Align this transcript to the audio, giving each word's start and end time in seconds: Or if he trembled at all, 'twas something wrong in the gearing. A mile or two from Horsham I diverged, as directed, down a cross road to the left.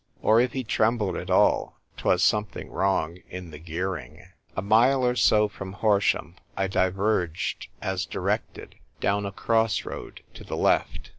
Or 0.23 0.39
if 0.41 0.53
he 0.53 0.63
trembled 0.63 1.15
at 1.15 1.29
all, 1.29 1.77
'twas 1.97 2.23
something 2.23 2.71
wrong 2.71 3.19
in 3.29 3.51
the 3.51 3.59
gearing. 3.59 4.25
A 4.57 4.61
mile 4.63 5.05
or 5.05 5.13
two 5.13 5.47
from 5.47 5.73
Horsham 5.73 6.37
I 6.57 6.65
diverged, 6.65 7.67
as 7.83 8.07
directed, 8.07 8.73
down 8.99 9.27
a 9.27 9.31
cross 9.31 9.85
road 9.85 10.23
to 10.33 10.43
the 10.43 10.57
left. 10.57 11.09